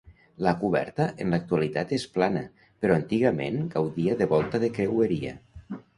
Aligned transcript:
La 0.45 0.51
coberta 0.61 1.05
en 1.25 1.35
l'actualitat 1.35 1.93
és 1.97 2.05
plana 2.15 2.43
però 2.85 2.95
antigament 3.01 3.61
gaudia 3.75 4.17
de 4.23 4.29
volta 4.33 4.63
de 4.65 4.71
creueria. 4.79 5.37